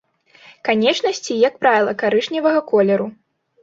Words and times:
Канечнасці, 0.69 1.39
як 1.47 1.53
правіла, 1.61 1.97
карычневага 2.07 2.69
колеру. 2.75 3.07